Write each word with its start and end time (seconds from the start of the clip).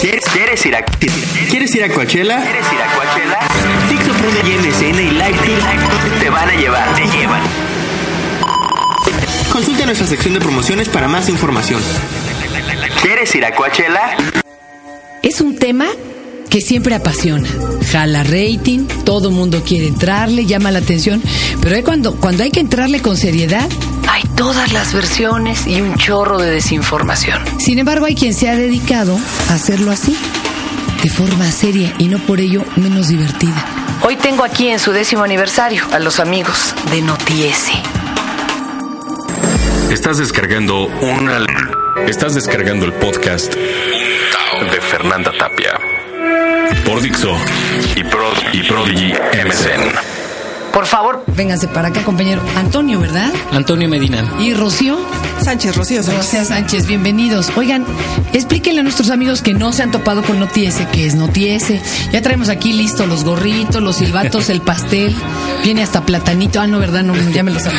¿Quieres, 0.00 0.24
quieres 0.32 0.64
ir 0.64 0.74
a 0.74 0.82
¿Quieres 0.82 1.74
ir 1.74 1.84
a 1.84 1.88
Coachella? 1.90 2.40
¿Quieres 2.40 2.66
ir 2.72 2.80
a 2.80 2.94
Coachella? 2.94 3.38
Dixo 3.90 4.12
Prode 4.14 4.42
MSN 4.42 4.98
y 4.98 5.10
Live 5.10 5.38
te 6.18 6.30
van 6.30 6.48
a 6.48 6.54
llevar, 6.54 6.94
te 6.94 7.06
llevan. 7.06 7.42
Consulta 9.52 9.84
nuestra 9.84 10.06
sección 10.06 10.32
de 10.32 10.40
promociones 10.40 10.88
para 10.88 11.06
más 11.06 11.28
información. 11.28 11.82
¿Quieres 13.02 13.34
ir 13.34 13.44
a 13.44 13.54
Coachella? 13.54 14.16
Es 15.22 15.42
un 15.42 15.58
tema 15.58 15.88
que 16.50 16.60
siempre 16.60 16.94
apasiona. 16.94 17.48
Jala 17.90 18.24
rating, 18.24 18.86
todo 19.04 19.30
mundo 19.30 19.62
quiere 19.64 19.86
entrarle, 19.86 20.44
llama 20.44 20.70
la 20.70 20.80
atención, 20.80 21.22
pero 21.62 21.76
hay 21.76 21.82
cuando, 21.82 22.16
cuando 22.16 22.42
hay 22.42 22.50
que 22.50 22.60
entrarle 22.60 23.00
con 23.00 23.16
seriedad, 23.16 23.68
hay 24.08 24.22
todas 24.36 24.72
las 24.72 24.92
versiones 24.92 25.66
y 25.66 25.80
un 25.80 25.96
chorro 25.96 26.38
de 26.38 26.50
desinformación. 26.50 27.40
Sin 27.58 27.78
embargo, 27.78 28.06
hay 28.06 28.16
quien 28.16 28.34
se 28.34 28.50
ha 28.50 28.56
dedicado 28.56 29.18
a 29.48 29.54
hacerlo 29.54 29.92
así, 29.92 30.16
de 31.02 31.08
forma 31.08 31.50
seria 31.50 31.94
y 31.98 32.08
no 32.08 32.18
por 32.18 32.40
ello 32.40 32.64
menos 32.76 33.08
divertida. 33.08 33.64
Hoy 34.02 34.16
tengo 34.16 34.44
aquí 34.44 34.68
en 34.68 34.78
su 34.78 34.92
décimo 34.92 35.22
aniversario 35.22 35.84
a 35.92 35.98
los 36.00 36.18
amigos 36.20 36.74
de 36.90 37.00
Notiese. 37.02 37.72
Estás 39.90 40.18
descargando 40.18 40.86
una... 40.86 41.46
Estás 42.06 42.34
descargando 42.34 42.86
el 42.86 42.92
podcast 42.94 43.54
de 43.54 44.80
Fernanda 44.80 45.32
Tapia 45.38 45.79
por 46.90 47.00
Dixo 47.00 47.32
y, 47.94 48.02
Pro, 48.02 48.32
y 48.52 48.62
Prodigy 48.64 49.12
MSN. 49.12 50.72
Por 50.72 50.86
favor, 50.86 51.22
vénganse 51.28 51.68
para 51.68 51.88
acá, 51.88 52.02
compañero. 52.02 52.42
Antonio, 52.56 52.98
¿verdad? 52.98 53.30
Antonio 53.52 53.88
Medina. 53.88 54.24
¿Y 54.40 54.54
Rocío? 54.54 54.98
Sánchez, 55.42 55.76
Rocío 55.76 56.02
Sánchez. 56.02 56.24
Rocío 56.24 56.44
Sánchez, 56.44 56.86
bienvenidos. 56.86 57.50
Oigan, 57.56 57.84
explíquenle 58.32 58.80
a 58.80 58.82
nuestros 58.82 59.10
amigos 59.10 59.42
que 59.42 59.54
no 59.54 59.72
se 59.72 59.82
han 59.82 59.90
topado 59.90 60.22
con 60.22 60.38
Notiese, 60.38 60.86
que 60.92 61.06
es 61.06 61.14
Notiese. 61.14 61.80
Ya 62.12 62.22
traemos 62.22 62.48
aquí 62.48 62.72
listo 62.72 63.06
los 63.06 63.24
gorritos, 63.24 63.82
los 63.82 63.96
silbatos, 63.96 64.50
el 64.50 64.60
pastel. 64.60 65.14
Viene 65.64 65.82
hasta 65.82 66.04
platanito. 66.04 66.60
Ah, 66.60 66.66
no, 66.66 66.78
¿verdad? 66.78 67.02
No, 67.02 67.14
ya 67.30 67.42
me 67.42 67.50
lo 67.50 67.60
saben. 67.60 67.78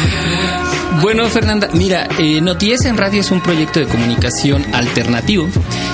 Bueno, 1.02 1.26
Fernanda, 1.30 1.70
mira, 1.74 2.08
eh, 2.20 2.42
Noties 2.42 2.86
en 2.86 2.98
Radio 2.98 3.22
es 3.22 3.32
un 3.32 3.42
proyecto 3.42 3.80
de 3.80 3.88
comunicación 3.88 4.64
alternativo 4.74 5.48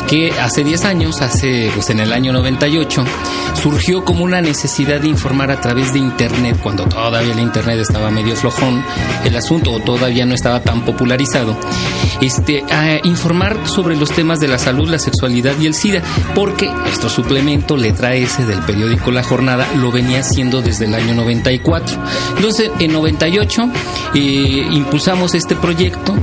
que 0.07 0.31
hace 0.31 0.63
10 0.63 0.85
años, 0.85 1.21
hace 1.21 1.71
pues 1.73 1.89
en 1.91 1.99
el 1.99 2.11
año 2.11 2.33
98, 2.33 3.05
surgió 3.61 4.03
como 4.03 4.23
una 4.23 4.41
necesidad 4.41 4.99
de 4.99 5.07
informar 5.07 5.51
a 5.51 5.61
través 5.61 5.93
de 5.93 5.99
Internet, 5.99 6.57
cuando 6.61 6.85
todavía 6.85 7.31
el 7.31 7.39
Internet 7.39 7.79
estaba 7.79 8.09
medio 8.09 8.35
flojón, 8.35 8.83
el 9.23 9.35
asunto 9.35 9.71
o 9.71 9.79
todavía 9.79 10.25
no 10.25 10.33
estaba 10.33 10.61
tan 10.61 10.83
popularizado, 10.83 11.56
este, 12.21 12.63
a 12.71 13.05
informar 13.05 13.67
sobre 13.67 13.95
los 13.95 14.11
temas 14.11 14.39
de 14.39 14.47
la 14.47 14.57
salud, 14.57 14.89
la 14.89 14.99
sexualidad 14.99 15.53
y 15.59 15.67
el 15.67 15.73
SIDA, 15.73 16.01
porque 16.33 16.69
nuestro 16.69 17.09
suplemento, 17.09 17.77
letra 17.77 18.15
S 18.15 18.45
del 18.45 18.59
periódico 18.59 19.11
La 19.11 19.23
Jornada, 19.23 19.67
lo 19.75 19.91
venía 19.91 20.19
haciendo 20.19 20.61
desde 20.61 20.85
el 20.85 20.95
año 20.95 21.13
94. 21.15 21.97
Entonces, 22.35 22.71
en 22.79 22.93
98, 22.93 23.69
eh, 24.13 24.19
impulsamos 24.71 25.35
este 25.35 25.55
proyecto. 25.55 26.15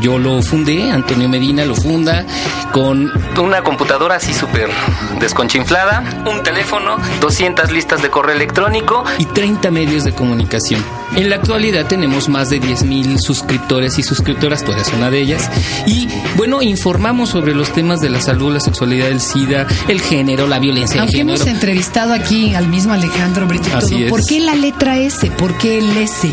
Yo 0.00 0.18
lo 0.18 0.42
fundé, 0.42 0.90
Antonio 0.90 1.28
Medina 1.28 1.64
lo 1.64 1.74
funda, 1.74 2.24
con 2.72 3.12
una 3.38 3.62
computadora 3.62 4.16
así 4.16 4.34
súper 4.34 4.68
desconchinflada, 5.20 6.24
un 6.28 6.42
teléfono, 6.42 6.96
200 7.20 7.70
listas 7.70 8.02
de 8.02 8.10
correo 8.10 8.34
electrónico 8.34 9.04
y 9.18 9.26
30 9.26 9.70
medios 9.70 10.04
de 10.04 10.12
comunicación. 10.12 10.82
En 11.14 11.30
la 11.30 11.36
actualidad 11.36 11.86
tenemos 11.86 12.28
más 12.28 12.50
de 12.50 12.60
10.000 12.60 13.18
suscriptores 13.20 13.98
y 13.98 14.02
suscriptoras, 14.02 14.64
tú 14.64 14.72
eres 14.72 14.88
una 14.92 15.08
de 15.10 15.20
ellas. 15.20 15.48
Y 15.86 16.08
bueno, 16.36 16.62
informamos 16.62 17.30
sobre 17.30 17.54
los 17.54 17.72
temas 17.72 18.00
de 18.00 18.10
la 18.10 18.20
salud, 18.20 18.52
la 18.52 18.60
sexualidad, 18.60 19.08
el 19.08 19.20
SIDA, 19.20 19.66
el 19.88 20.00
género, 20.02 20.46
la 20.46 20.58
violencia 20.58 21.00
Aunque 21.00 21.12
de 21.12 21.18
género. 21.22 21.36
hemos 21.36 21.48
entrevistado 21.48 22.12
aquí 22.12 22.54
al 22.54 22.68
mismo 22.68 22.92
Alejandro 22.92 23.46
Brito 23.46 23.68
y 23.68 23.72
Así 23.72 23.90
todo, 23.94 24.04
es. 24.04 24.10
¿por 24.10 24.26
qué 24.26 24.40
la 24.40 24.54
letra 24.56 24.98
S? 24.98 25.30
¿Por 25.30 25.56
qué 25.58 25.78
el 25.78 25.96
S? 25.96 26.30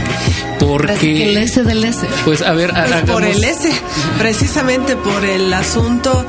Porque- 0.59 1.29
El 1.31 1.37
S 1.37 1.63
del 1.63 1.83
S. 1.85 2.05
Pues 2.25 2.41
a 2.41 2.51
ver, 2.53 2.73
Pues 2.73 3.01
por 3.03 3.23
el 3.23 3.43
S, 3.43 3.69
precisamente 4.17 4.95
por 4.95 5.23
el 5.23 5.53
asunto 5.53 6.25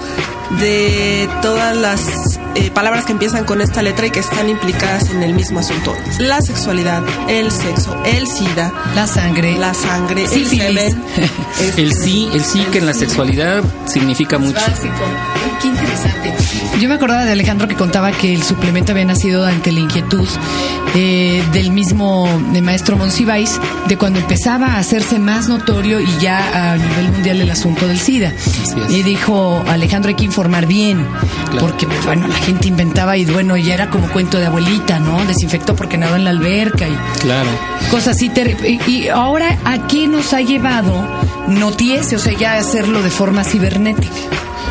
de 0.60 1.28
todas 1.42 1.76
las 1.76 2.33
eh, 2.54 2.70
palabras 2.70 3.04
que 3.04 3.12
empiezan 3.12 3.44
con 3.44 3.60
esta 3.60 3.82
letra 3.82 4.06
y 4.06 4.10
que 4.10 4.20
están 4.20 4.48
implicadas 4.48 5.10
en 5.10 5.22
el 5.22 5.34
mismo 5.34 5.58
asunto. 5.60 5.94
La 6.18 6.40
sexualidad, 6.40 7.02
el 7.28 7.50
sexo, 7.50 7.96
el 8.04 8.26
SIDA, 8.26 8.72
La 8.94 9.06
sangre. 9.06 9.56
la 9.58 9.74
sangre, 9.74 10.24
el 10.24 10.46
semen. 10.48 11.02
este, 11.60 11.82
El 11.82 11.92
sí, 11.94 12.28
el 12.32 12.44
sí 12.44 12.64
que 12.72 12.78
en 12.78 12.86
la 12.86 12.94
sexualidad 12.94 13.62
significa 13.86 14.38
mucho. 14.38 14.54
Básico. 14.54 14.94
Ay, 15.44 15.52
Qué 15.60 15.68
interesante. 15.68 16.34
Yo 16.80 16.88
me 16.88 16.94
acordaba 16.96 17.24
de 17.24 17.32
Alejandro 17.32 17.68
que 17.68 17.74
contaba 17.76 18.10
que 18.12 18.34
el 18.34 18.42
suplemento 18.42 18.92
había 18.92 19.04
nacido 19.04 19.44
ante 19.46 19.70
la 19.72 19.80
inquietud 19.80 20.26
eh, 20.96 21.42
del 21.52 21.70
mismo 21.70 22.28
de 22.52 22.60
maestro 22.62 22.96
Monsiváis 22.96 23.60
de 23.86 23.96
cuando 23.96 24.18
empezaba 24.18 24.66
a 24.74 24.78
hacerse 24.78 25.18
más 25.18 25.48
notorio 25.48 26.00
y 26.00 26.08
ya 26.20 26.72
a 26.72 26.76
nivel 26.76 27.12
mundial 27.12 27.40
el 27.40 27.50
asunto 27.50 27.86
del 27.86 27.98
SIDA. 28.00 28.32
Así 28.62 28.74
es. 28.80 28.92
Y 28.92 29.02
dijo, 29.02 29.62
Alejandro, 29.68 30.08
hay 30.10 30.14
que 30.16 30.24
informar 30.24 30.66
bien, 30.66 31.06
Claro. 31.50 31.66
porque 31.66 31.86
pues, 31.86 32.04
bueno, 32.04 32.26
la 32.26 32.38
gente 32.44 32.68
inventaba 32.68 33.16
y 33.16 33.24
bueno, 33.24 33.56
ya 33.56 33.74
era 33.74 33.90
como 33.90 34.08
cuento 34.10 34.38
de 34.38 34.46
abuelita, 34.46 34.98
¿no? 34.98 35.24
Desinfectó 35.24 35.76
porque 35.76 35.96
nadó 35.98 36.16
en 36.16 36.24
la 36.24 36.30
alberca 36.30 36.88
y 36.88 36.96
Claro. 37.20 37.48
cosas 37.90 38.16
así. 38.16 38.30
Y, 38.66 38.80
y 38.90 39.08
ahora, 39.08 39.56
¿a 39.64 39.86
qué 39.86 40.08
nos 40.08 40.32
ha 40.32 40.40
llevado 40.40 40.92
Notiese? 41.48 42.16
O 42.16 42.18
sea, 42.18 42.32
ya 42.32 42.54
hacerlo 42.54 43.02
de 43.02 43.10
forma 43.10 43.44
cibernética. 43.44 44.12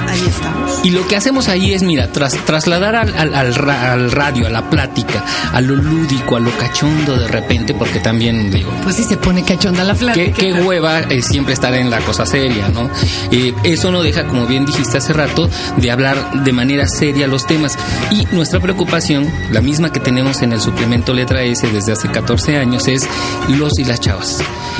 Ahí 0.08 0.24
estamos. 0.26 0.80
Y 0.84 0.90
lo 0.90 1.06
que 1.06 1.16
hacemos 1.16 1.48
ahí 1.48 1.72
es, 1.74 1.82
mira, 1.82 2.10
tras, 2.12 2.32
trasladar 2.44 2.96
al, 2.96 3.14
al- 3.16 3.34
al 3.34 3.54
ra- 3.54 3.92
al 3.92 4.10
radio, 4.10 4.46
a 4.46 4.50
la 4.50 4.68
plática, 4.70 5.24
a 5.52 5.60
lo 5.60 5.76
lúdico, 5.76 6.36
a 6.36 6.40
lo 6.40 6.50
cachondo 6.56 7.16
de 7.16 7.28
repente, 7.28 7.74
porque 7.74 8.00
también 8.00 8.50
digo, 8.50 8.70
Pues 8.82 8.96
sí 8.96 9.04
se 9.04 9.16
pone 9.16 9.42
cachonda 9.44 9.84
la 9.84 9.94
plática. 9.94 10.32
Qué, 10.32 10.32
qué 10.32 10.52
hueva 10.62 11.00
eh, 11.00 11.22
siempre 11.22 11.54
estar 11.54 11.74
en 11.74 11.90
la 11.90 11.98
cosa 12.00 12.24
seria, 12.26 12.68
¿no? 12.68 12.88
Eh, 13.30 13.54
eso 13.64 13.90
no 13.92 14.02
deja, 14.02 14.24
como 14.26 14.46
bien 14.46 14.64
dijiste 14.66 14.98
hace 14.98 15.12
rato, 15.12 15.48
de 15.76 15.90
hablar 15.90 16.42
de 16.44 16.52
manera 16.52 16.86
seria 16.88 17.26
los 17.26 17.46
temas. 17.46 17.76
Y 18.10 18.26
nuestra 18.34 18.60
preocupación, 18.60 19.30
la 19.50 19.60
misma 19.60 19.92
que 19.92 20.00
tenemos 20.00 20.42
en 20.42 20.52
el 20.52 20.60
suplemento 20.60 21.12
letra 21.14 21.42
S 21.42 21.66
desde 21.70 21.92
hace 21.92 22.08
14 22.08 22.56
años, 22.56 22.88
es 22.88 23.06
los 23.48 23.78
y 23.78 23.84
las 23.84 24.00
chavas. 24.00 24.38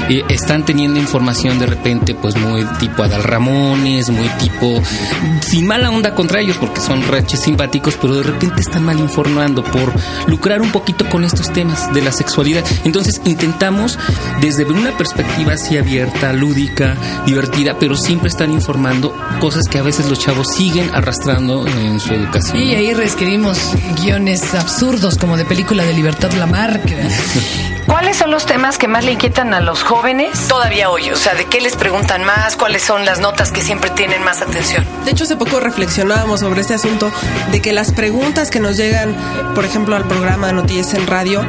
Eh, 0.09 0.23
están 0.29 0.65
teniendo 0.65 0.99
información 1.01 1.59
de 1.59 1.67
repente, 1.67 2.15
pues 2.15 2.37
muy 2.37 2.65
tipo 2.79 3.03
Adal 3.03 3.23
Ramones, 3.25 4.11
muy 4.11 4.29
tipo, 4.39 4.78
sin 5.41 5.67
mala 5.67 5.91
onda 5.91 6.15
contra 6.15 6.41
ellos, 6.41 6.57
porque 6.59 6.81
son 6.81 7.07
reches 7.07 7.41
simpáticos, 7.41 7.97
pero 8.01 8.17
de 8.17 8.23
repente 8.23 8.61
están 8.61 8.85
mal 8.85 8.99
informando 8.99 9.65
por 9.65 9.93
lucrar 10.27 10.61
un 10.61 10.71
poquito 10.73 11.09
con 11.09 11.25
estos 11.25 11.53
temas 11.53 11.93
de 11.93 12.03
la 12.03 12.13
sexualidad. 12.13 12.65
Entonces 12.85 13.21
intentamos 13.25 13.99
desde 14.41 14.65
una 14.65 14.97
perspectiva 14.97 15.55
así 15.55 15.79
abierta, 15.79 16.33
lúdica, 16.33 16.97
divertida, 17.27 17.79
pero 17.79 17.97
siempre 17.97 18.29
están 18.29 18.53
informando 18.53 19.15
cosas 19.41 19.69
que 19.69 19.79
a 19.79 19.83
veces 19.83 20.09
los 20.09 20.19
chavos 20.19 20.49
siguen 20.49 20.91
arrastrando 20.95 21.67
en 21.67 22.01
su 22.01 22.15
educación. 22.15 22.59
Y 22.59 22.75
ahí 22.75 22.95
reescribimos 22.95 23.59
guiones 24.01 24.55
absurdos 24.55 25.17
como 25.17 25.37
de 25.37 25.45
película 25.45 25.85
de 25.85 25.93
Libertad 25.93 26.33
Lamarque. 26.33 26.97
¿Cuáles 27.89 28.19
son 28.19 28.31
los 28.31 28.45
temas 28.45 28.77
que 28.77 28.87
más 28.87 29.03
le 29.03 29.13
inquietan 29.13 29.55
a 29.55 29.61
los 29.61 29.83
jóvenes? 29.83 30.47
Todavía 30.47 30.91
hoy, 30.91 31.11
o 31.11 31.17
sea, 31.17 31.35
¿de 31.35 31.47
qué 31.47 31.59
les 31.63 31.75
preguntan 31.75 32.23
más? 32.23 32.55
¿Cuáles 32.55 32.83
son 32.83 33.07
las 33.07 33.19
notas 33.19 33.51
que 33.51 33.63
siempre 33.63 33.89
tienen 33.91 34.23
más 34.23 34.43
atención? 34.43 34.68
De 35.05 35.11
hecho, 35.13 35.25
hace 35.25 35.37
poco 35.37 35.59
reflexionábamos 35.61 36.41
sobre 36.41 36.61
este 36.61 36.75
asunto 36.75 37.11
de 37.51 37.61
que 37.63 37.73
las 37.73 37.93
preguntas 37.93 38.51
que 38.51 38.61
nos 38.61 38.77
llegan, 38.77 39.15
por 39.55 39.65
ejemplo, 39.65 39.97
al 39.97 40.07
programa 40.07 40.49
de 40.49 40.53
Noticias 40.53 40.93
en 40.95 41.07
Radio, 41.07 41.45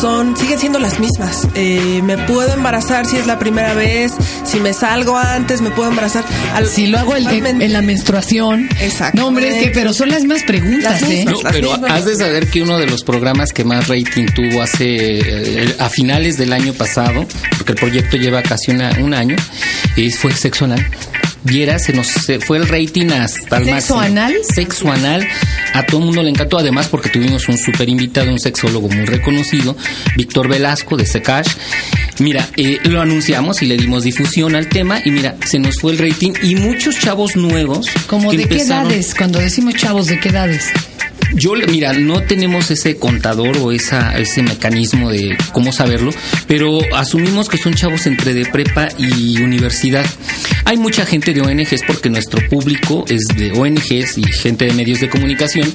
son 0.00 0.36
siguen 0.36 0.58
siendo 0.58 0.78
las 0.78 0.98
mismas. 0.98 1.46
Eh, 1.54 2.00
¿Me 2.04 2.16
puedo 2.18 2.52
embarazar 2.54 3.04
si 3.06 3.16
es 3.16 3.26
la 3.26 3.38
primera 3.38 3.74
vez? 3.74 4.12
Si 4.44 4.60
me 4.60 4.72
salgo 4.72 5.16
antes, 5.18 5.60
¿me 5.60 5.70
puedo 5.70 5.90
embarazar? 5.90 6.24
Al- 6.54 6.68
Si 6.68 6.86
lo 6.86 6.98
hago 6.98 7.16
en, 7.16 7.28
en- 7.46 7.60
en 7.62 7.72
la 7.72 7.82
menstruación. 7.82 8.68
Exacto. 8.80 9.18
No, 9.20 9.26
hombre, 9.28 9.48
es 9.58 9.62
que, 9.64 9.70
pero 9.70 9.92
son 9.92 10.08
las 10.08 10.20
mismas 10.22 10.42
preguntas, 10.44 11.00
Las 11.02 11.10
¿eh? 11.10 11.24
No, 11.26 11.38
pero 11.50 11.72
mismas. 11.72 11.90
has 11.90 12.04
de 12.06 12.16
saber 12.16 12.46
que 12.48 12.62
uno 12.62 12.78
de 12.78 12.86
los 12.86 13.02
programas 13.04 13.52
que 13.52 13.64
más 13.64 13.88
rating 13.88 14.26
tuvo 14.34 14.62
hace 14.62 14.84
eh, 15.66 15.76
a 15.78 15.88
finales 15.90 16.38
del 16.38 16.52
año 16.52 16.72
pasado, 16.72 17.26
porque 17.58 17.72
el 17.72 17.78
proyecto 17.78 18.16
lleva 18.16 18.42
casi 18.42 18.70
una- 18.70 18.92
un 19.00 19.12
año, 19.14 19.36
eh, 19.96 20.10
fue 20.10 20.32
Sexo 20.32 20.64
Anal. 20.64 20.86
Viera, 21.44 21.78
se 21.78 21.92
nos 21.92 22.08
fue 22.46 22.58
el 22.58 22.68
rating 22.68 23.10
hasta 23.10 23.58
el 23.58 23.64
¿Sexo 23.64 23.98
anal? 23.98 24.34
Sexo 24.42 24.90
anal. 24.90 25.26
A 25.74 25.84
todo 25.84 26.00
el 26.00 26.06
mundo 26.06 26.22
le 26.22 26.30
encantó, 26.30 26.58
además 26.58 26.88
porque 26.88 27.08
tuvimos 27.08 27.48
un 27.48 27.58
super 27.58 27.88
invitado, 27.88 28.30
un 28.30 28.38
sexólogo 28.38 28.88
muy 28.88 29.04
reconocido, 29.04 29.76
Víctor 30.16 30.48
Velasco 30.48 30.96
de 30.96 31.06
Secash. 31.06 31.48
Mira, 32.18 32.48
eh, 32.56 32.78
lo 32.84 33.00
anunciamos 33.00 33.62
y 33.62 33.66
le 33.66 33.76
dimos 33.76 34.04
difusión 34.04 34.54
al 34.54 34.68
tema 34.68 35.00
y 35.04 35.10
mira, 35.10 35.36
se 35.46 35.58
nos 35.58 35.80
fue 35.80 35.92
el 35.92 35.98
rating 35.98 36.32
y 36.42 36.54
muchos 36.54 36.98
chavos 36.98 37.36
nuevos. 37.36 37.88
¿Como 38.06 38.32
de 38.32 38.46
qué 38.46 38.62
edades? 38.62 39.14
Cuando 39.14 39.38
decimos 39.38 39.74
chavos, 39.74 40.06
¿de 40.06 40.20
qué 40.20 40.28
edades? 40.28 40.70
Yo, 41.34 41.54
mira, 41.54 41.94
no 41.94 42.22
tenemos 42.22 42.70
ese 42.70 42.96
contador 42.96 43.56
o 43.58 43.72
esa, 43.72 44.18
ese 44.18 44.42
mecanismo 44.42 45.10
de 45.10 45.36
cómo 45.52 45.72
saberlo, 45.72 46.10
pero 46.46 46.78
asumimos 46.94 47.48
que 47.48 47.56
son 47.56 47.74
chavos 47.74 48.06
entre 48.06 48.34
de 48.34 48.44
prepa 48.44 48.88
y 48.98 49.40
universidad. 49.40 50.04
Hay 50.64 50.76
mucha 50.76 51.04
gente 51.04 51.34
de 51.34 51.40
ONGs 51.40 51.82
porque 51.86 52.08
nuestro 52.08 52.40
público 52.48 53.04
es 53.08 53.26
de 53.36 53.52
ONGs 53.52 54.18
y 54.18 54.24
gente 54.24 54.66
de 54.66 54.72
medios 54.72 55.00
de 55.00 55.08
comunicación, 55.08 55.72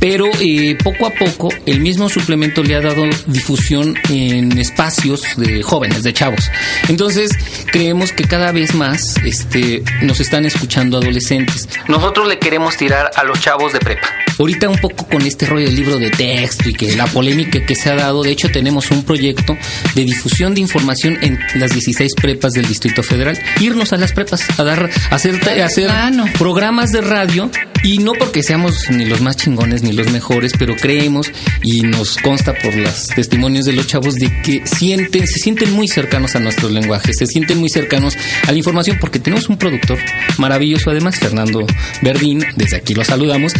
pero 0.00 0.28
eh, 0.40 0.76
poco 0.82 1.06
a 1.06 1.10
poco 1.10 1.50
el 1.66 1.80
mismo 1.80 2.08
suplemento 2.08 2.62
le 2.62 2.74
ha 2.74 2.80
dado 2.80 3.04
difusión 3.26 3.96
en 4.08 4.58
espacios 4.58 5.22
de 5.36 5.62
jóvenes, 5.62 6.02
de 6.02 6.12
chavos. 6.12 6.50
Entonces, 6.88 7.30
creemos 7.70 8.12
que 8.12 8.24
cada 8.24 8.50
vez 8.50 8.74
más 8.74 9.16
este, 9.24 9.84
nos 10.02 10.18
están 10.18 10.46
escuchando 10.46 10.98
adolescentes. 10.98 11.68
Nosotros 11.86 12.26
le 12.26 12.38
queremos 12.38 12.76
tirar 12.76 13.10
a 13.14 13.24
los 13.24 13.38
chavos 13.40 13.72
de 13.72 13.78
prepa. 13.78 14.08
Ahorita 14.38 14.70
un 14.70 14.78
poco 14.78 15.06
con 15.06 15.20
este 15.22 15.44
rollo 15.44 15.66
del 15.66 15.76
libro 15.76 15.98
de 15.98 16.08
texto 16.10 16.70
y 16.70 16.72
que 16.72 16.96
la 16.96 17.06
polémica 17.06 17.60
que 17.66 17.74
se 17.74 17.90
ha 17.90 17.94
dado, 17.94 18.22
de 18.22 18.30
hecho 18.30 18.50
tenemos 18.50 18.90
un 18.90 19.04
proyecto 19.04 19.54
de 19.94 20.04
difusión 20.04 20.54
de 20.54 20.62
información 20.62 21.18
en 21.20 21.38
las 21.56 21.72
16 21.72 22.14
prepas 22.14 22.52
del 22.52 22.66
Distrito 22.66 23.02
Federal. 23.02 23.38
Irnos 23.60 23.92
a 23.92 23.98
las 23.98 24.12
prepas 24.12 24.58
a 24.58 24.64
dar, 24.64 24.88
a 25.10 25.14
hacer, 25.14 25.38
a 25.60 25.66
hacer 25.66 25.90
programas 26.38 26.90
de 26.90 27.02
radio 27.02 27.50
y 27.82 27.98
no 27.98 28.12
porque 28.12 28.42
seamos 28.42 28.90
ni 28.90 29.04
los 29.04 29.20
más 29.20 29.36
chingones 29.36 29.82
ni 29.82 29.92
los 29.92 30.10
mejores, 30.10 30.52
pero 30.58 30.76
creemos 30.76 31.30
y 31.62 31.82
nos 31.82 32.16
consta 32.18 32.54
por 32.54 32.74
los 32.74 33.06
testimonios 33.06 33.64
de 33.64 33.72
los 33.72 33.86
chavos 33.86 34.14
de 34.14 34.30
que 34.42 34.62
sienten, 34.66 35.26
se 35.26 35.38
sienten 35.38 35.72
muy 35.72 35.88
cercanos 35.88 36.36
a 36.36 36.40
nuestros 36.40 36.70
lenguajes, 36.72 37.16
se 37.16 37.26
sienten 37.26 37.58
muy 37.58 37.70
cercanos 37.70 38.16
a 38.46 38.52
la 38.52 38.58
información 38.58 38.98
porque 39.00 39.18
tenemos 39.18 39.48
un 39.48 39.56
productor 39.56 39.98
maravilloso 40.38 40.90
además, 40.90 41.18
Fernando 41.18 41.66
Verdín, 42.02 42.44
desde 42.56 42.76
aquí 42.76 42.94
lo 42.94 43.04
saludamos, 43.04 43.52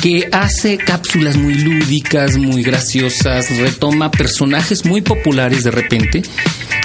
que 0.00 0.28
hace 0.32 0.76
cápsulas 0.76 1.36
muy 1.36 1.54
lúdicas, 1.54 2.36
muy 2.36 2.62
graciosas, 2.62 3.56
retoma 3.58 4.10
personajes 4.10 4.84
muy 4.84 5.00
populares 5.00 5.64
de 5.64 5.70
repente 5.70 6.22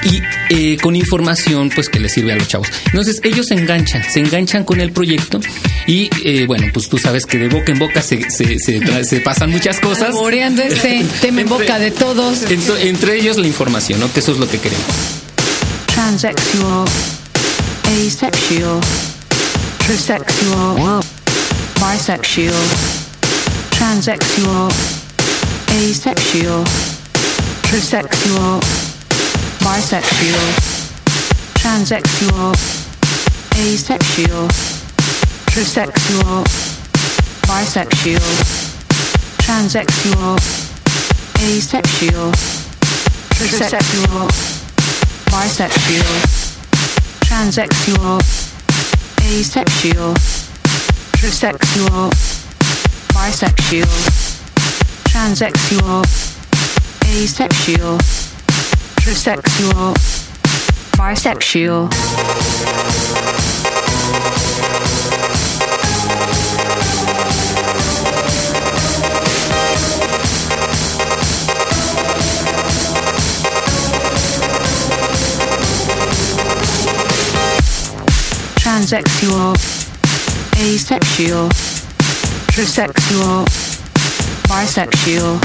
y 0.04 0.22
eh, 0.50 0.78
con 0.82 0.96
información 0.96 1.70
pues 1.74 1.90
que 1.90 2.00
le 2.00 2.10
sirve 2.10 2.34
a 2.34 2.36
los 2.36 2.48
chavos. 2.48 2.68
Entonces 2.88 3.20
ellos 3.24 3.48
se 3.48 3.56
enganchan, 3.56 4.04
se 4.10 4.20
enganchan 4.20 4.64
con 4.64 4.82
el 4.82 4.92
proyecto 4.92 5.40
y 5.90 6.08
eh, 6.24 6.46
bueno, 6.46 6.68
pues 6.72 6.88
tú 6.88 7.00
sabes 7.00 7.26
que 7.26 7.40
de 7.40 7.50
boca 7.50 7.72
en 7.72 7.80
boca 7.80 8.04
se, 8.04 8.30
se, 8.30 8.60
se, 8.60 9.22
pasan 9.22 9.50
muchas 9.50 9.80
cosas. 9.80 10.14
Moreando 10.14 10.62
este 10.62 11.04
tema 11.22 11.42
en 11.42 11.50
boca 11.50 11.80
de 11.80 11.90
todos. 11.90 12.44
Entre, 12.44 13.18
ellos 13.18 13.38
la 13.38 13.48
información, 13.48 14.00
¿no? 14.00 14.14
Que 14.14 14.20
eso 14.20 14.34
es 14.34 14.38
lo 14.38 14.48
que 14.48 14.60
queremos. 14.60 14.86
Transsexual, 15.88 16.86
asexual, 17.86 18.80
trisexual, 19.80 21.02
bisexual, 21.76 22.62
transsexual, 23.80 24.72
asexual, 25.72 26.64
trisexual 27.68 28.60
bisexual, 29.60 30.40
transsexual, 31.60 32.54
asexual, 33.52 34.48
trisexual, 35.52 36.44
bisexual, 37.48 38.36
transsexual, 39.38 40.36
asexual, 41.36 42.32
trisexual, 43.36 44.28
bisexual, 45.26 46.08
transsexual, 47.26 48.20
asexual, 49.18 50.14
trisexual, 51.18 52.10
bisexual, 53.14 53.92
transsexual, 55.10 56.04
asexual, 57.04 57.98
Heterosexual. 59.10 59.94
Bisexual. 60.98 61.90
Transsexual. 78.56 79.54
Asexual. 80.56 81.50
Trisexual. 82.48 83.46
Bisexual. 84.48 85.40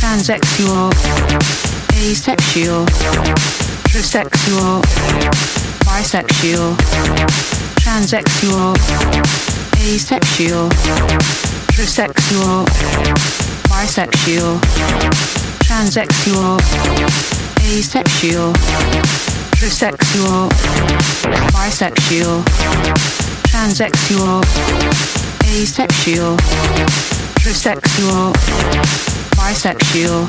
Transsexual 0.00 0.90
asexual, 2.10 2.84
trisexual, 3.86 4.82
bisexual, 5.86 6.76
transsexual, 7.76 8.74
asexual, 9.82 10.68
trisexual, 11.74 12.64
bisexual, 13.68 14.60
transsexual, 15.66 16.56
asexual, 17.58 18.52
trisexual, 19.58 20.48
bisexual, 21.50 22.44
transsexual, 23.50 24.40
asexual, 25.50 26.36
trisexual, 27.42 28.32
bisexual, 29.34 30.24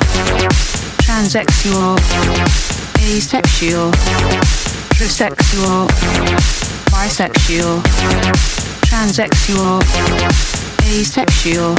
transsexual, 1.05 1.95
asexual, 2.97 3.91
trisexual, 4.97 5.87
bisexual, 6.89 7.83
transsexual, 8.93 9.81
asexual, 10.85 11.73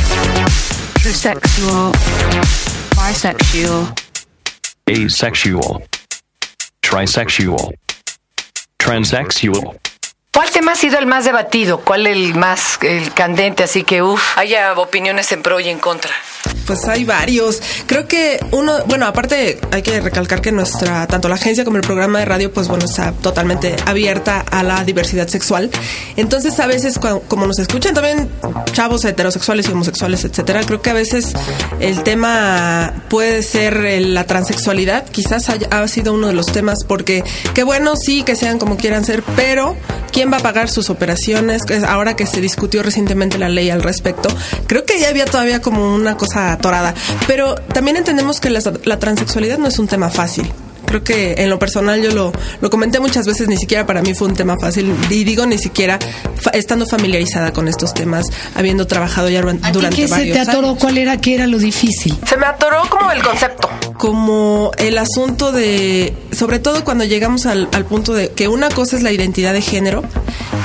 trisexual, 0.98 1.92
bisexual, 2.98 3.94
asexual, 4.88 5.82
trisexual, 6.82 7.72
transsexual. 8.80 9.93
¿Cuál 10.34 10.50
tema 10.50 10.72
ha 10.72 10.74
sido 10.74 10.98
el 10.98 11.06
más 11.06 11.24
debatido? 11.24 11.78
¿Cuál 11.78 12.08
el 12.08 12.34
más 12.34 12.78
el 12.82 13.14
candente? 13.14 13.62
Así 13.62 13.84
que, 13.84 14.02
uff, 14.02 14.36
haya 14.36 14.72
opiniones 14.74 15.30
en 15.30 15.42
pro 15.42 15.60
y 15.60 15.68
en 15.68 15.78
contra. 15.78 16.10
Pues 16.66 16.86
hay 16.86 17.04
varios. 17.04 17.62
Creo 17.86 18.08
que 18.08 18.44
uno, 18.50 18.84
bueno, 18.86 19.06
aparte 19.06 19.60
hay 19.70 19.82
que 19.82 20.00
recalcar 20.00 20.40
que 20.40 20.50
nuestra, 20.50 21.06
tanto 21.06 21.28
la 21.28 21.34
agencia 21.36 21.64
como 21.64 21.76
el 21.76 21.82
programa 21.82 22.18
de 22.18 22.24
radio, 22.24 22.52
pues 22.52 22.68
bueno, 22.68 22.86
está 22.86 23.12
totalmente 23.12 23.76
abierta 23.86 24.40
a 24.40 24.62
la 24.62 24.82
diversidad 24.82 25.28
sexual. 25.28 25.70
Entonces, 26.16 26.58
a 26.58 26.66
veces, 26.66 26.98
como 26.98 27.46
nos 27.46 27.58
escuchan 27.58 27.94
también 27.94 28.30
chavos 28.72 29.04
heterosexuales 29.04 29.68
y 29.68 29.72
homosexuales, 29.72 30.24
etcétera, 30.24 30.62
creo 30.64 30.80
que 30.82 30.90
a 30.90 30.94
veces 30.94 31.34
el 31.80 32.02
tema 32.02 33.04
puede 33.08 33.42
ser 33.42 33.84
la 34.00 34.24
transexualidad. 34.24 35.06
Quizás 35.06 35.48
haya, 35.50 35.68
ha 35.70 35.86
sido 35.86 36.14
uno 36.14 36.26
de 36.26 36.32
los 36.32 36.46
temas, 36.46 36.78
porque 36.88 37.22
qué 37.54 37.62
bueno, 37.62 37.94
sí, 37.94 38.22
que 38.22 38.36
sean 38.36 38.58
como 38.58 38.76
quieran 38.78 39.04
ser, 39.04 39.22
pero 39.36 39.76
¿quién 40.12 40.23
va 40.32 40.38
a 40.38 40.40
pagar 40.40 40.68
sus 40.68 40.90
operaciones? 40.90 41.62
Ahora 41.86 42.16
que 42.16 42.26
se 42.26 42.40
discutió 42.40 42.82
recientemente 42.82 43.38
la 43.38 43.48
ley 43.48 43.70
al 43.70 43.82
respecto, 43.82 44.28
creo 44.66 44.84
que 44.84 45.00
ya 45.00 45.08
había 45.08 45.24
todavía 45.24 45.60
como 45.60 45.94
una 45.94 46.16
cosa 46.16 46.52
atorada. 46.52 46.94
Pero 47.26 47.54
también 47.54 47.96
entendemos 47.96 48.40
que 48.40 48.50
la, 48.50 48.60
la 48.84 48.98
transexualidad 48.98 49.58
no 49.58 49.68
es 49.68 49.78
un 49.78 49.86
tema 49.86 50.10
fácil 50.10 50.52
creo 50.86 51.02
que 51.02 51.34
en 51.38 51.50
lo 51.50 51.58
personal 51.58 52.02
yo 52.02 52.10
lo, 52.10 52.32
lo 52.60 52.70
comenté 52.70 53.00
muchas 53.00 53.26
veces, 53.26 53.48
ni 53.48 53.56
siquiera 53.56 53.86
para 53.86 54.02
mí 54.02 54.14
fue 54.14 54.28
un 54.28 54.34
tema 54.34 54.56
fácil, 54.60 54.94
y 55.10 55.24
digo 55.24 55.46
ni 55.46 55.58
siquiera 55.58 55.98
estando 56.52 56.86
familiarizada 56.86 57.52
con 57.52 57.68
estos 57.68 57.94
temas, 57.94 58.26
habiendo 58.54 58.86
trabajado 58.86 59.28
ya 59.28 59.40
durante 59.40 59.66
¿A 59.66 59.72
ti 59.72 59.96
qué 59.96 60.08
se 60.08 60.24
te 60.26 60.38
atoró? 60.38 60.76
¿Cuál 60.76 60.98
era 60.98 61.20
que 61.20 61.34
era 61.34 61.46
lo 61.46 61.58
difícil? 61.58 62.18
Se 62.26 62.36
me 62.36 62.46
atoró 62.46 62.82
como 62.90 63.10
el 63.10 63.22
concepto, 63.22 63.68
como 63.98 64.70
el 64.78 64.98
asunto 64.98 65.52
de, 65.52 66.14
sobre 66.32 66.58
todo 66.58 66.84
cuando 66.84 67.04
llegamos 67.04 67.46
al, 67.46 67.68
al 67.72 67.84
punto 67.84 68.14
de 68.14 68.30
que 68.30 68.48
una 68.48 68.68
cosa 68.68 68.96
es 68.96 69.02
la 69.02 69.12
identidad 69.12 69.52
de 69.52 69.62
género 69.62 70.02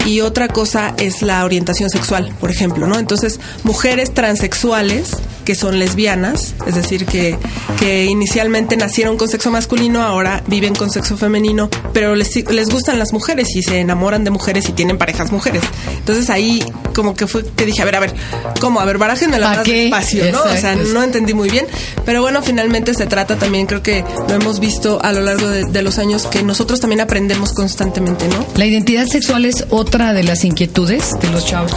y 0.05 0.21
otra 0.21 0.47
cosa 0.47 0.93
es 0.97 1.21
la 1.21 1.43
orientación 1.45 1.89
sexual, 1.89 2.33
por 2.39 2.51
ejemplo, 2.51 2.87
¿no? 2.87 2.97
Entonces, 2.97 3.39
mujeres 3.63 4.13
transexuales 4.13 5.11
que 5.49 5.55
son 5.55 5.79
lesbianas, 5.79 6.53
es 6.67 6.75
decir, 6.75 7.07
que, 7.07 7.35
que 7.79 8.05
inicialmente 8.05 8.77
nacieron 8.77 9.17
con 9.17 9.27
sexo 9.27 9.49
masculino, 9.49 10.03
ahora 10.03 10.43
viven 10.45 10.75
con 10.75 10.91
sexo 10.91 11.17
femenino, 11.17 11.71
pero 11.91 12.13
les, 12.13 12.35
les 12.51 12.69
gustan 12.69 12.99
las 12.99 13.13
mujeres 13.13 13.55
y 13.55 13.63
se 13.63 13.79
enamoran 13.79 14.23
de 14.23 14.29
mujeres 14.29 14.69
y 14.69 14.73
tienen 14.73 14.99
parejas 14.99 15.31
mujeres. 15.31 15.63
Entonces 15.97 16.29
ahí 16.29 16.63
como 16.93 17.15
que 17.15 17.27
fue 17.27 17.43
que 17.45 17.65
dije, 17.65 17.81
a 17.81 17.85
ver, 17.85 17.95
a 17.95 17.99
ver, 17.99 18.13
¿cómo? 18.59 18.79
A 18.79 18.85
ver, 18.85 18.97
barájenme 18.97 19.39
la 19.39 19.49
¿Pa 19.49 19.55
más 19.57 19.65
qué? 19.65 19.81
despacio, 19.83 20.31
¿no? 20.31 20.39
O 20.41 20.43
sea, 20.43 20.55
Exacto. 20.73 20.89
no 20.93 21.03
entendí 21.03 21.33
muy 21.33 21.49
bien. 21.49 21.65
Pero 22.05 22.21
bueno, 22.21 22.41
finalmente 22.41 22.93
se 22.93 23.05
trata 23.05 23.37
también, 23.37 23.65
creo 23.65 23.83
que 23.83 24.03
lo 24.27 24.35
hemos 24.35 24.59
visto 24.59 24.99
a 25.01 25.11
lo 25.11 25.21
largo 25.21 25.47
de, 25.49 25.65
de 25.65 25.81
los 25.81 25.97
años, 25.99 26.25
que 26.27 26.43
nosotros 26.43 26.79
también 26.79 27.01
aprendemos 27.01 27.53
constantemente, 27.53 28.27
¿no? 28.27 28.45
La 28.55 28.65
identidad 28.65 29.07
sexual 29.07 29.45
es 29.45 29.65
otra 29.69 30.13
de 30.13 30.23
las 30.23 30.43
inquietudes 30.43 31.19
de 31.21 31.29
los 31.29 31.45
chavos. 31.45 31.71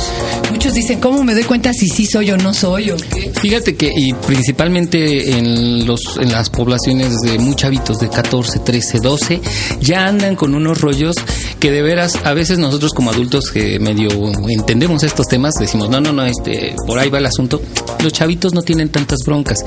Muchos 0.50 0.74
dicen, 0.74 1.00
¿cómo 1.00 1.22
me 1.24 1.34
doy 1.34 1.44
cuenta 1.44 1.72
si 1.72 1.88
sí 1.88 2.06
soy 2.06 2.30
o 2.30 2.36
no 2.36 2.54
soy? 2.54 2.90
O 2.90 2.96
qué? 2.96 3.32
Fíjate 3.40 3.74
que 3.76 3.90
y 3.94 4.12
principalmente 4.12 5.36
en 5.38 5.86
los 5.86 6.00
en 6.20 6.30
las 6.32 6.50
poblaciones 6.50 7.20
de 7.20 7.38
muy 7.38 7.54
chavitos 7.54 7.98
de 7.98 8.08
14, 8.08 8.58
13, 8.60 8.98
12 9.00 9.40
ya 9.80 10.06
andan 10.06 10.36
con 10.36 10.54
unos 10.54 10.80
rollos 10.80 11.16
que 11.62 11.70
de 11.70 11.80
veras 11.80 12.18
a 12.24 12.34
veces 12.34 12.58
nosotros 12.58 12.92
como 12.92 13.12
adultos 13.12 13.52
que 13.52 13.78
medio 13.78 14.08
entendemos 14.48 15.04
estos 15.04 15.28
temas 15.28 15.54
decimos 15.54 15.88
no 15.90 16.00
no 16.00 16.12
no 16.12 16.26
este 16.26 16.74
por 16.88 16.98
ahí 16.98 17.08
va 17.08 17.18
el 17.18 17.26
asunto 17.26 17.62
los 18.02 18.12
chavitos 18.12 18.52
no 18.52 18.62
tienen 18.62 18.88
tantas 18.88 19.20
broncas. 19.24 19.58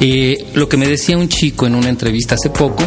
Eh, 0.00 0.46
lo 0.54 0.68
que 0.68 0.76
me 0.76 0.88
decía 0.88 1.16
un 1.16 1.28
chico 1.28 1.68
en 1.68 1.76
una 1.76 1.90
entrevista 1.90 2.34
hace 2.34 2.50
poco 2.50 2.82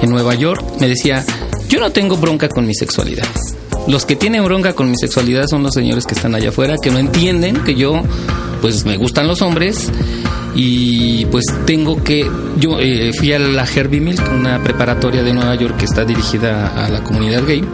en 0.00 0.08
Nueva 0.08 0.34
York 0.36 0.64
me 0.80 0.88
decía 0.88 1.22
yo 1.68 1.80
no 1.80 1.92
tengo 1.92 2.16
bronca 2.16 2.48
con 2.48 2.66
mi 2.66 2.74
sexualidad. 2.74 3.26
Los 3.86 4.06
que 4.06 4.16
tienen 4.16 4.42
bronca 4.42 4.72
con 4.72 4.90
mi 4.90 4.96
sexualidad 4.96 5.46
son 5.46 5.62
los 5.62 5.74
señores 5.74 6.06
que 6.06 6.14
están 6.14 6.34
allá 6.34 6.48
afuera, 6.48 6.76
que 6.80 6.90
no 6.90 6.98
entienden 6.98 7.62
que 7.62 7.74
yo, 7.74 8.02
pues 8.62 8.86
me 8.86 8.96
gustan 8.96 9.28
los 9.28 9.42
hombres 9.42 9.90
y 10.54 11.26
pues 11.26 11.44
tengo 11.66 12.02
que... 12.02 12.28
Yo 12.58 12.78
eh, 12.80 13.12
fui 13.16 13.32
a 13.32 13.38
la 13.38 13.64
Herbie 13.64 14.00
Milk, 14.00 14.22
una 14.34 14.62
preparatoria 14.62 15.22
de 15.22 15.32
Nueva 15.32 15.54
York 15.54 15.76
que 15.76 15.84
está 15.84 16.04
dirigida 16.04 16.84
a 16.84 16.88
la 16.88 17.02
comunidad 17.02 17.44
gay. 17.46 17.64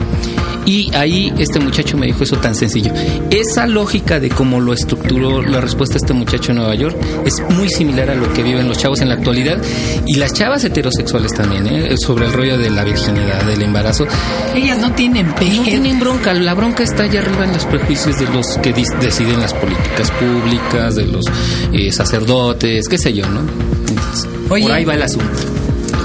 Y 0.66 0.94
ahí 0.94 1.33
este 1.38 1.61
muchacho 1.61 1.97
me 1.99 2.06
dijo 2.06 2.25
eso 2.25 2.37
tan 2.37 2.54
sencillo. 2.54 2.90
Esa 3.30 3.66
lógica 3.66 4.18
de 4.21 4.30
cómo 4.30 4.61
lo 4.61 4.73
estructuró 4.73 5.42
la 5.42 5.61
respuesta 5.61 5.97
a 5.97 5.99
este 5.99 6.12
muchacho 6.14 6.52
en 6.52 6.59
Nueva 6.59 6.75
York 6.75 6.97
es 7.26 7.35
muy 7.50 7.68
similar 7.68 8.11
a 8.11 8.14
lo 8.14 8.33
que 8.33 8.42
viven 8.42 8.68
los 8.68 8.78
chavos 8.78 9.00
en 9.00 9.09
la 9.09 9.14
actualidad 9.14 9.59
y 10.06 10.14
las 10.16 10.33
chavas 10.33 10.64
heterosexuales 10.64 11.33
también, 11.35 11.66
¿eh? 11.66 11.97
sobre 11.99 12.26
el 12.26 12.33
rollo 12.33 12.56
de 12.59 12.71
la 12.71 12.85
virginidad, 12.85 13.42
del 13.44 13.62
embarazo. 13.62 14.06
Ellas 14.54 14.78
no 14.78 14.92
tienen 14.92 15.26
No 15.28 15.35
pedo. 15.35 15.62
tienen 15.64 16.00
bronca, 16.00 16.33
la 16.33 16.54
bronca 16.54 16.83
está 16.83 17.02
allá 17.04 17.21
arriba 17.21 17.44
en 17.44 17.52
los 17.52 17.64
prejuicios 17.66 18.18
de 18.18 18.26
los 18.30 18.47
que 18.62 18.73
deciden 18.73 19.40
las 19.40 19.52
políticas 19.54 20.11
públicas, 20.12 20.94
de 20.94 21.06
los 21.06 21.25
eh, 21.73 21.92
sacerdotes, 21.92 22.88
qué 22.88 22.99
sé 22.99 23.12
yo, 23.12 23.28
¿no? 23.28 23.40
Entonces, 23.40 24.28
Oye. 24.49 24.62
por 24.64 24.73
ahí 24.73 24.85
va 24.85 24.94
el 24.94 25.02
asunto. 25.02 25.28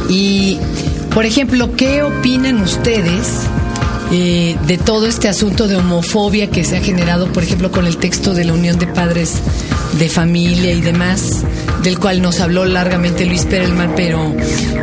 Y, 0.10 0.58
por 1.14 1.26
ejemplo, 1.26 1.70
¿qué 1.76 2.04
opinan 2.04 2.62
ustedes 2.62 3.42
eh, 4.12 4.58
de 4.66 4.78
todo 4.78 5.06
este 5.06 5.28
asunto 5.28 5.68
de 5.68 5.76
homofobia 5.76 6.50
que 6.50 6.64
se 6.64 6.78
ha 6.78 6.82
generado, 6.82 7.32
por 7.32 7.44
ejemplo, 7.44 7.72
con 7.72 7.86
el 7.86 7.98
texto 7.98 8.34
de 8.34 8.44
la 8.46 8.54
Unión 8.54 8.80
de 8.80 8.88
Padres 8.88 9.36
de 10.00 10.10
Familia 10.10 10.72
y 10.74 10.82
demás, 10.82 11.42
del 11.84 12.00
cual 12.00 12.22
nos 12.22 12.40
habló 12.40 12.66
largamente 12.66 13.26
Luis 13.26 13.46
Perelman, 13.46 13.94
pero, 13.96 14.36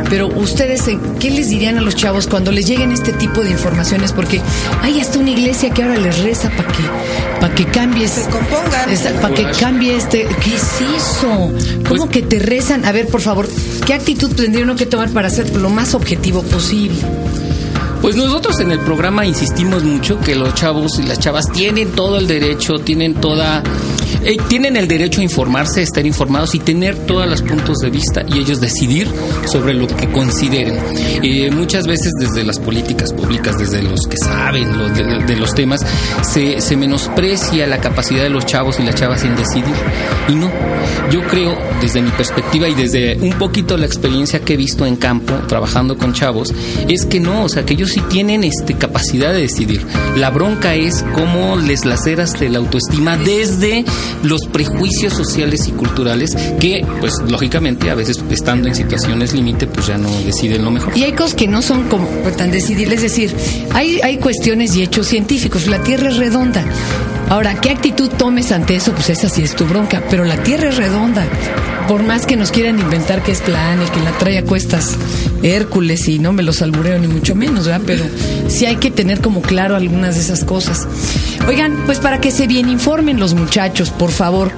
pero 0.09 0.27
ustedes, 0.27 0.83
¿qué 1.19 1.29
les 1.31 1.49
dirían 1.49 1.77
a 1.77 1.81
los 1.81 1.95
chavos 1.95 2.27
cuando 2.27 2.51
les 2.51 2.67
lleguen 2.67 2.91
este 2.91 3.13
tipo 3.13 3.41
de 3.43 3.51
informaciones? 3.51 4.11
Porque 4.13 4.41
hay 4.81 4.99
hasta 5.01 5.19
una 5.19 5.31
iglesia 5.31 5.69
que 5.71 5.83
ahora 5.83 5.97
les 5.97 6.19
reza 6.19 6.49
para 6.49 6.67
que, 6.67 6.83
para 7.39 7.55
que 7.55 7.65
cambies. 7.65 8.11
Se 8.11 8.21
compongan. 8.29 9.21
para 9.21 9.33
que 9.33 9.45
cambie 9.59 9.95
este. 9.95 10.27
¿Qué 10.43 10.55
es 10.55 10.63
eso? 10.97 11.51
¿Cómo 11.87 12.05
Pues- 12.05 12.09
que 12.11 12.21
te 12.21 12.39
rezan? 12.39 12.85
A 12.85 12.91
ver, 12.91 13.07
por 13.07 13.21
favor, 13.21 13.47
¿qué 13.85 13.93
actitud 13.93 14.33
tendría 14.33 14.63
uno 14.63 14.75
que 14.75 14.85
tomar 14.85 15.09
para 15.09 15.29
ser 15.29 15.55
lo 15.55 15.69
más 15.69 15.93
objetivo 15.93 16.43
posible? 16.43 16.97
Pues 18.01 18.15
nosotros 18.15 18.59
en 18.59 18.71
el 18.71 18.79
programa 18.79 19.25
insistimos 19.25 19.83
mucho 19.83 20.19
que 20.19 20.35
los 20.35 20.53
chavos 20.53 20.99
y 20.99 21.03
las 21.03 21.19
chavas 21.19 21.51
tienen 21.51 21.91
todo 21.91 22.17
el 22.17 22.27
derecho, 22.27 22.79
tienen 22.79 23.15
toda... 23.15 23.63
eh, 24.27 24.35
tienen 24.49 24.75
el 24.75 24.89
derecho 24.89 25.21
a 25.21 25.23
informarse, 25.23 25.81
estar 25.81 26.05
informados 26.05 26.53
y 26.53 26.59
tener 26.59 26.97
todos 27.05 27.25
los 27.29 27.41
puntos 27.41 27.77
de 27.77 27.89
vista 27.89 28.25
y 28.27 28.39
ellos 28.39 28.59
decidir 28.59 29.07
sobre 29.45 29.73
lo 29.73 29.87
que 29.87 30.11
consideren. 30.11 30.77
Eh, 31.23 31.49
muchas 31.49 31.87
veces 31.87 32.11
desde 32.19 32.43
las 32.43 32.59
políticas 32.59 33.13
públicas, 33.13 33.57
desde 33.57 33.81
los 33.81 34.05
que 34.05 34.17
saben 34.17 34.67
de, 35.25 35.35
los 35.37 35.55
temas, 35.55 35.85
se, 36.23 36.59
se 36.59 36.75
menosprecia 36.75 37.67
la 37.67 37.79
capacidad 37.79 38.23
de 38.23 38.29
los 38.29 38.45
chavos 38.45 38.81
y 38.81 38.83
las 38.83 38.95
chavas 38.95 39.23
en 39.23 39.37
decidir. 39.37 39.73
Y 40.27 40.35
no, 40.35 40.51
yo 41.09 41.25
creo 41.27 41.57
desde 41.79 42.01
mi 42.01 42.11
perspectiva 42.11 42.67
y 42.67 42.73
desde 42.73 43.17
un 43.21 43.31
poquito 43.37 43.77
la 43.77 43.85
experiencia 43.85 44.41
que 44.41 44.55
he 44.55 44.57
visto 44.57 44.85
en 44.85 44.97
campo 44.97 45.33
trabajando 45.47 45.97
con 45.97 46.11
chavos, 46.11 46.53
es 46.89 47.05
que 47.05 47.21
no, 47.21 47.43
o 47.43 47.49
sea, 47.49 47.65
que 47.65 47.75
ellos 47.75 47.91
sí 47.91 48.01
tienen 48.09 48.43
este, 48.43 48.73
capacidad 48.73 49.31
de 49.31 49.41
decidir. 49.41 49.85
La 50.17 50.31
bronca 50.31 50.75
es 50.75 51.05
cómo 51.13 51.55
les 51.55 51.85
laceras 51.85 52.41
la 52.41 52.57
autoestima 52.57 53.15
desde 53.15 53.85
los 54.23 54.41
prejuicios 54.51 55.13
sociales 55.13 55.67
y 55.67 55.71
culturales 55.71 56.35
que, 56.59 56.85
pues 56.99 57.13
lógicamente, 57.27 57.89
a 57.89 57.95
veces 57.95 58.23
estando 58.29 58.67
en 58.67 58.75
situaciones 58.75 59.33
límite, 59.33 59.67
pues 59.67 59.87
ya 59.87 59.97
no 59.97 60.09
deciden 60.21 60.63
lo 60.63 60.71
mejor. 60.71 60.97
Y 60.97 61.03
hay 61.03 61.13
cosas 61.13 61.35
que 61.35 61.47
no 61.47 61.61
son 61.61 61.87
como 61.87 62.07
tan 62.37 62.51
decidibles, 62.51 63.03
es 63.03 63.11
decir, 63.11 63.35
hay, 63.73 63.99
hay 64.01 64.17
cuestiones 64.17 64.75
y 64.75 64.83
hechos 64.83 65.07
científicos. 65.07 65.67
La 65.67 65.81
Tierra 65.81 66.09
es 66.09 66.17
redonda. 66.17 66.63
Ahora, 67.29 67.59
¿qué 67.59 67.71
actitud 67.71 68.09
tomes 68.09 68.51
ante 68.51 68.75
eso? 68.75 68.93
Pues 68.93 69.09
esa 69.09 69.29
sí 69.29 69.43
es 69.43 69.55
tu 69.55 69.65
bronca, 69.65 70.01
pero 70.09 70.23
la 70.23 70.41
Tierra 70.43 70.69
es 70.69 70.77
redonda. 70.77 71.25
Por 71.87 72.03
más 72.03 72.25
que 72.25 72.35
nos 72.35 72.51
quieran 72.51 72.79
inventar 72.79 73.23
que 73.23 73.31
es 73.31 73.41
plana 73.41 73.83
y 73.85 73.89
que 73.89 74.01
la 74.01 74.11
trae 74.17 74.37
a 74.37 74.43
cuestas 74.43 74.97
Hércules 75.41 76.07
y 76.09 76.19
no 76.19 76.33
me 76.33 76.43
los 76.43 76.61
albureo 76.61 76.99
ni 76.99 77.07
mucho 77.07 77.33
menos, 77.33 77.65
¿verdad? 77.65 77.81
Pero 77.85 78.03
sí 78.49 78.65
hay 78.65 78.75
que 78.75 78.91
tener 78.91 79.21
como 79.21 79.41
claro 79.41 79.75
algunas 79.75 80.15
de 80.15 80.21
esas 80.21 80.43
cosas. 80.43 80.87
Oigan, 81.47 81.83
pues 81.85 81.99
para 81.99 82.19
que 82.19 82.31
se 82.31 82.47
bien 82.47 82.67
informen 82.69 83.19
los 83.19 83.33
muchachos, 83.33 83.89
por 83.89 84.11
favor. 84.11 84.51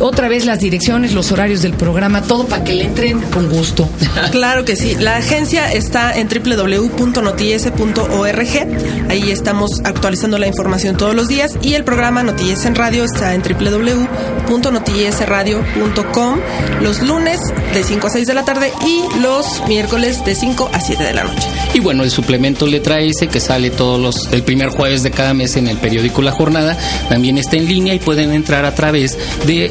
Otra 0.00 0.28
vez 0.28 0.44
las 0.44 0.60
direcciones, 0.60 1.12
los 1.12 1.32
horarios 1.32 1.62
del 1.62 1.72
programa, 1.72 2.22
todo 2.22 2.46
para 2.46 2.62
que 2.64 2.74
le 2.74 2.84
entren 2.84 3.20
con 3.20 3.48
gusto. 3.48 3.88
Claro 4.30 4.64
que 4.64 4.76
sí. 4.76 4.94
La 4.98 5.16
agencia 5.16 5.70
está 5.72 6.16
en 6.16 6.28
www.noties.org. 6.28 9.08
Ahí 9.08 9.30
estamos 9.30 9.80
actualizando 9.84 10.38
la 10.38 10.46
información 10.46 10.96
todos 10.96 11.14
los 11.14 11.28
días. 11.28 11.52
Y 11.62 11.74
el 11.74 11.84
programa 11.84 12.22
Noties 12.22 12.64
en 12.64 12.74
Radio 12.74 13.04
está 13.04 13.34
en 13.34 13.42
www.notiesradio.com 13.42 16.38
los 16.82 17.02
lunes 17.02 17.40
de 17.72 17.82
5 17.82 18.06
a 18.06 18.10
6 18.10 18.26
de 18.26 18.34
la 18.34 18.44
tarde 18.44 18.72
y 18.86 19.20
los 19.20 19.62
miércoles 19.66 20.24
de 20.24 20.34
5 20.34 20.70
a 20.72 20.80
7 20.80 21.02
de 21.02 21.14
la 21.14 21.24
noche. 21.24 21.48
Y 21.74 21.80
bueno, 21.80 22.02
el 22.02 22.10
suplemento 22.10 22.66
Letra 22.66 23.00
S 23.00 23.26
que 23.28 23.40
sale 23.40 23.70
todos 23.70 24.00
los 24.00 24.32
el 24.32 24.42
primer 24.42 24.70
jueves 24.70 25.02
de 25.02 25.10
cada 25.10 25.34
mes 25.34 25.56
en 25.56 25.68
el 25.68 25.78
periódico 25.78 26.22
La 26.22 26.32
Jornada 26.32 26.76
también 27.08 27.38
está 27.38 27.56
en 27.56 27.66
línea 27.66 27.94
y 27.94 27.98
pueden 27.98 28.32
entrar 28.32 28.64
a 28.64 28.74
través 28.74 29.18
de 29.46 29.70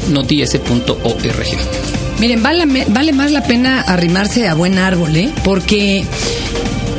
Miren, 2.20 2.42
vale, 2.42 2.86
vale 2.88 3.12
más 3.12 3.32
la 3.32 3.44
pena 3.44 3.82
arrimarse 3.82 4.48
a 4.48 4.54
buen 4.54 4.78
árbol, 4.78 5.16
¿eh? 5.16 5.32
Porque 5.44 6.06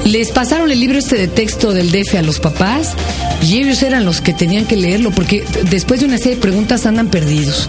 les 0.04 0.30
pasaron 0.30 0.70
el 0.70 0.78
libro 0.78 0.98
este 0.98 1.16
de 1.16 1.26
texto 1.26 1.72
del 1.72 1.90
DF 1.90 2.14
a 2.16 2.22
los 2.22 2.38
papás 2.38 2.94
y 3.42 3.58
ellos 3.58 3.82
eran 3.82 4.04
los 4.04 4.20
que 4.20 4.32
tenían 4.32 4.64
que 4.64 4.76
leerlo 4.76 5.10
porque 5.10 5.44
después 5.70 6.00
de 6.00 6.06
una 6.06 6.18
serie 6.18 6.36
de 6.36 6.40
preguntas 6.42 6.86
andan 6.86 7.08
perdidos. 7.08 7.68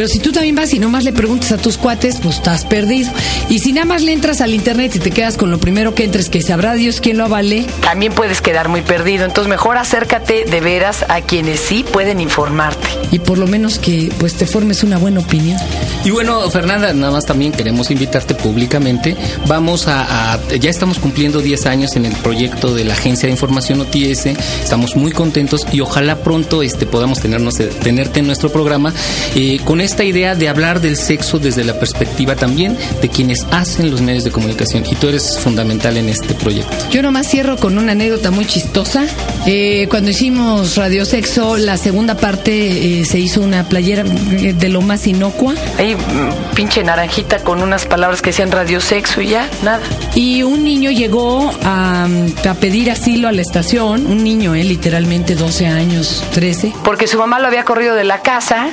Pero 0.00 0.08
si 0.08 0.18
tú 0.18 0.32
también 0.32 0.54
vas 0.54 0.72
y 0.72 0.78
nomás 0.78 1.04
le 1.04 1.12
preguntas 1.12 1.52
a 1.52 1.58
tus 1.58 1.76
cuates, 1.76 2.20
pues 2.22 2.36
estás 2.36 2.64
perdido. 2.64 3.10
Y 3.50 3.58
si 3.58 3.74
nada 3.74 3.84
más 3.84 4.00
le 4.00 4.14
entras 4.14 4.40
al 4.40 4.54
internet 4.54 4.96
y 4.96 4.98
te 4.98 5.10
quedas 5.10 5.36
con 5.36 5.50
lo 5.50 5.60
primero 5.60 5.94
que 5.94 6.04
entres, 6.04 6.30
que 6.30 6.40
sabrá 6.40 6.72
Dios 6.72 7.02
quién 7.02 7.18
lo 7.18 7.24
avale, 7.26 7.66
También 7.82 8.14
puedes 8.14 8.40
quedar 8.40 8.70
muy 8.70 8.80
perdido, 8.80 9.26
entonces 9.26 9.50
mejor 9.50 9.76
acércate 9.76 10.46
de 10.46 10.60
veras 10.62 11.04
a 11.10 11.20
quienes 11.20 11.60
sí 11.60 11.84
pueden 11.84 12.18
informarte. 12.22 12.88
y 13.12 13.18
por 13.18 13.36
lo 13.36 13.46
menos 13.46 13.78
que 13.78 14.10
pues 14.18 14.32
te 14.36 14.46
formes 14.46 14.82
una 14.84 14.96
buena 14.96 15.20
opinión. 15.20 15.58
Y 16.02 16.10
bueno, 16.12 16.48
Fernanda, 16.48 16.94
nada 16.94 17.12
más 17.12 17.26
también 17.26 17.52
queremos 17.52 17.90
invitarte 17.90 18.34
públicamente. 18.34 19.14
Vamos 19.48 19.86
a, 19.86 20.32
a- 20.32 20.40
ya 20.58 20.70
estamos 20.70 20.98
cumpliendo 20.98 21.40
10 21.42 21.66
años 21.66 21.96
en 21.96 22.06
el 22.06 22.14
proyecto 22.14 22.72
de 22.74 22.84
la 22.84 22.94
Agencia 22.94 23.26
de 23.26 23.32
Información 23.32 23.82
OTS. 23.82 24.26
Estamos 24.62 24.96
muy 24.96 25.12
contentos 25.12 25.66
y 25.72 25.80
ojalá 25.80 26.22
pronto 26.22 26.62
este 26.62 26.86
podamos 26.86 27.20
tenernos, 27.20 27.56
tenerte 27.82 28.20
en 28.20 28.26
nuestro 28.28 28.50
programa 28.50 28.94
eh, 29.34 29.60
con 29.64 29.82
esta 29.90 30.04
idea 30.04 30.36
de 30.36 30.48
hablar 30.48 30.80
del 30.80 30.96
sexo 30.96 31.40
desde 31.40 31.64
la 31.64 31.78
perspectiva 31.80 32.36
también 32.36 32.78
de 33.02 33.08
quienes 33.08 33.44
hacen 33.50 33.90
los 33.90 34.00
medios 34.00 34.22
de 34.22 34.30
comunicación. 34.30 34.84
Y 34.88 34.94
tú 34.94 35.08
eres 35.08 35.36
fundamental 35.40 35.96
en 35.96 36.08
este 36.08 36.32
proyecto. 36.34 36.70
Yo 36.90 37.02
nomás 37.02 37.26
cierro 37.28 37.56
con 37.56 37.76
una 37.76 37.92
anécdota 37.92 38.30
muy 38.30 38.44
chistosa. 38.46 39.04
Eh, 39.46 39.88
cuando 39.90 40.10
hicimos 40.12 40.76
Radio 40.76 41.04
Sexo, 41.04 41.56
la 41.56 41.76
segunda 41.76 42.16
parte 42.16 43.00
eh, 43.00 43.04
se 43.04 43.18
hizo 43.18 43.40
una 43.40 43.68
playera 43.68 44.04
eh, 44.30 44.52
de 44.52 44.68
lo 44.68 44.80
más 44.80 45.08
inocua. 45.08 45.54
Ahí, 45.76 45.96
mm, 45.96 46.54
pinche 46.54 46.84
naranjita 46.84 47.40
con 47.40 47.60
unas 47.60 47.84
palabras 47.86 48.22
que 48.22 48.30
decían 48.30 48.52
radio 48.52 48.80
sexo 48.80 49.20
y 49.20 49.30
ya, 49.30 49.48
nada. 49.64 49.80
Y 50.14 50.44
un 50.44 50.62
niño 50.62 50.92
llegó 50.92 51.50
a, 51.64 52.06
a 52.48 52.54
pedir 52.54 52.92
asilo 52.92 53.26
a 53.26 53.32
la 53.32 53.42
estación. 53.42 54.06
Un 54.06 54.22
niño, 54.22 54.54
eh, 54.54 54.62
literalmente 54.62 55.34
12 55.34 55.66
años, 55.66 56.22
13. 56.32 56.74
Porque 56.84 57.08
su 57.08 57.18
mamá 57.18 57.40
lo 57.40 57.48
había 57.48 57.64
corrido 57.64 57.96
de 57.96 58.04
la 58.04 58.22
casa 58.22 58.68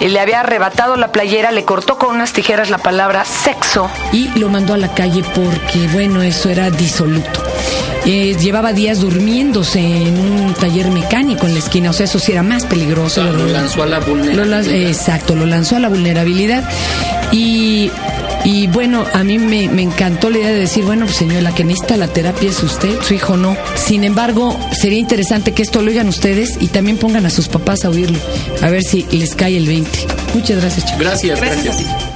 y 0.00 0.08
le 0.08 0.20
había 0.20 0.42
arrebatado 0.48 0.96
la 0.96 1.12
playera, 1.12 1.52
le 1.52 1.64
cortó 1.64 1.98
con 1.98 2.14
unas 2.14 2.32
tijeras 2.32 2.70
la 2.70 2.78
palabra 2.78 3.24
sexo. 3.24 3.90
y 4.12 4.28
lo 4.38 4.48
mandó 4.48 4.74
a 4.74 4.78
la 4.78 4.88
calle 4.94 5.22
porque, 5.34 5.86
bueno, 5.92 6.22
eso 6.22 6.48
era 6.48 6.70
disoluto. 6.70 7.42
Eh, 8.06 8.34
llevaba 8.40 8.72
días 8.72 9.00
durmiéndose 9.00 9.78
en 9.80 10.18
un 10.18 10.54
taller 10.54 10.90
mecánico 10.90 11.46
en 11.46 11.52
la 11.52 11.58
esquina, 11.58 11.90
o 11.90 11.92
sea, 11.92 12.04
eso 12.04 12.18
sí 12.18 12.32
era 12.32 12.42
más 12.42 12.64
peligroso. 12.64 13.22
Lo 13.22 13.32
¿verdad? 13.44 13.60
lanzó 13.60 13.82
a 13.82 13.86
la 13.86 13.98
Lo 14.00 14.06
vulnerabilidad. 14.06 14.88
exacto, 14.88 15.34
lo 15.34 15.44
lanzó 15.44 15.76
a 15.76 15.80
la 15.80 15.88
vulnerabilidad. 15.90 16.64
Y, 17.30 17.90
y 18.48 18.66
bueno, 18.66 19.04
a 19.12 19.24
mí 19.24 19.38
me, 19.38 19.68
me 19.68 19.82
encantó 19.82 20.30
la 20.30 20.38
idea 20.38 20.52
de 20.52 20.60
decir, 20.60 20.82
bueno, 20.82 21.04
pues, 21.04 21.18
señor, 21.18 21.42
la 21.42 21.54
que 21.54 21.64
necesita 21.64 21.98
la 21.98 22.08
terapia 22.08 22.48
es 22.48 22.62
usted, 22.62 23.02
su 23.02 23.12
hijo 23.12 23.36
no. 23.36 23.54
Sin 23.74 24.04
embargo, 24.04 24.58
sería 24.72 24.98
interesante 24.98 25.52
que 25.52 25.62
esto 25.62 25.82
lo 25.82 25.90
oigan 25.90 26.08
ustedes 26.08 26.56
y 26.58 26.68
también 26.68 26.96
pongan 26.96 27.26
a 27.26 27.30
sus 27.30 27.46
papás 27.48 27.84
a 27.84 27.90
oírlo, 27.90 28.18
a 28.62 28.70
ver 28.70 28.84
si 28.84 29.02
les 29.10 29.34
cae 29.34 29.58
el 29.58 29.66
20. 29.66 29.90
Muchas 30.32 30.62
gracias, 30.62 30.86
chicos. 30.86 30.98
Gracias, 30.98 31.38
Gracias 31.38 31.64
gracias. 31.76 32.07